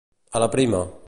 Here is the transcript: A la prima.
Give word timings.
A 0.31 0.39
la 0.45 0.49
prima. 0.57 0.83